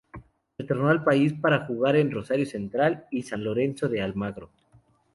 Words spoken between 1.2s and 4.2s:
para jugar en Rosario Central y San Lorenzo de